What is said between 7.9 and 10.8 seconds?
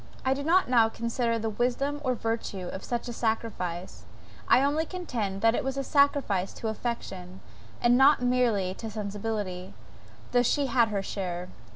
not merely to sensibility, though she